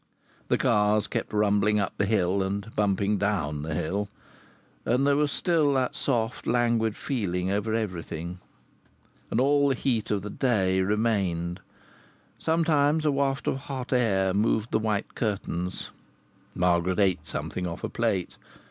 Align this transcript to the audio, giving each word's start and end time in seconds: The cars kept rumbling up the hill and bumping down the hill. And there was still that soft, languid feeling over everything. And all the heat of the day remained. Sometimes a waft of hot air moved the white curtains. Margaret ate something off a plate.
The 0.47 0.57
cars 0.57 1.05
kept 1.05 1.31
rumbling 1.31 1.79
up 1.79 1.93
the 1.95 2.07
hill 2.07 2.41
and 2.41 2.75
bumping 2.75 3.19
down 3.19 3.61
the 3.61 3.75
hill. 3.75 4.09
And 4.83 5.05
there 5.05 5.15
was 5.15 5.31
still 5.31 5.71
that 5.75 5.95
soft, 5.95 6.47
languid 6.47 6.95
feeling 6.97 7.51
over 7.51 7.75
everything. 7.75 8.39
And 9.29 9.39
all 9.39 9.67
the 9.69 9.75
heat 9.75 10.09
of 10.09 10.23
the 10.23 10.31
day 10.31 10.81
remained. 10.81 11.59
Sometimes 12.39 13.05
a 13.05 13.11
waft 13.11 13.45
of 13.45 13.57
hot 13.69 13.93
air 13.93 14.33
moved 14.33 14.71
the 14.71 14.79
white 14.79 15.13
curtains. 15.13 15.91
Margaret 16.55 16.97
ate 16.97 17.27
something 17.27 17.67
off 17.67 17.83
a 17.83 17.89
plate. 17.89 18.37